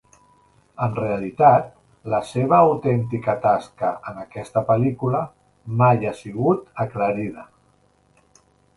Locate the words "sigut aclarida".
6.25-7.49